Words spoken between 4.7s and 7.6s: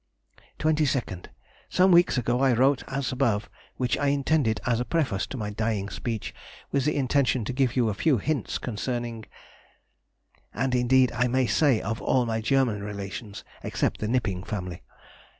a preface to my dying speech, with intention to